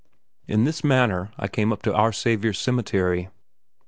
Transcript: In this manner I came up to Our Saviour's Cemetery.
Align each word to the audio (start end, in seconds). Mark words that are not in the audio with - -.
In 0.47 0.63
this 0.63 0.83
manner 0.83 1.31
I 1.37 1.47
came 1.47 1.71
up 1.71 1.83
to 1.83 1.93
Our 1.93 2.11
Saviour's 2.11 2.57
Cemetery. 2.57 3.29